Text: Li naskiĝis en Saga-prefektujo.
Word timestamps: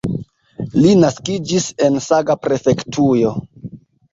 Li 0.85 0.93
naskiĝis 1.01 1.67
en 1.89 1.99
Saga-prefektujo. 2.07 3.37